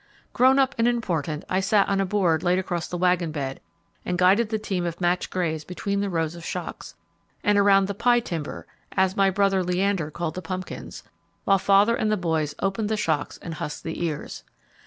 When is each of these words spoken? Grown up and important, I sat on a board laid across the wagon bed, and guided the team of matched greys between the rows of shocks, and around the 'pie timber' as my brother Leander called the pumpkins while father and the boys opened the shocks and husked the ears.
Grown 0.33 0.57
up 0.57 0.73
and 0.79 0.87
important, 0.87 1.45
I 1.47 1.59
sat 1.59 1.87
on 1.87 2.01
a 2.01 2.07
board 2.07 2.41
laid 2.41 2.57
across 2.57 2.87
the 2.87 2.97
wagon 2.97 3.31
bed, 3.31 3.59
and 4.03 4.17
guided 4.17 4.49
the 4.49 4.57
team 4.57 4.83
of 4.83 4.99
matched 4.99 5.29
greys 5.29 5.63
between 5.63 5.99
the 5.99 6.09
rows 6.09 6.33
of 6.33 6.43
shocks, 6.43 6.95
and 7.43 7.55
around 7.59 7.87
the 7.87 7.93
'pie 7.93 8.21
timber' 8.21 8.65
as 8.93 9.15
my 9.15 9.29
brother 9.29 9.63
Leander 9.63 10.09
called 10.09 10.33
the 10.33 10.41
pumpkins 10.41 11.03
while 11.43 11.59
father 11.59 11.95
and 11.95 12.11
the 12.11 12.17
boys 12.17 12.55
opened 12.57 12.89
the 12.89 12.97
shocks 12.97 13.37
and 13.43 13.53
husked 13.53 13.83
the 13.83 14.03
ears. 14.03 14.43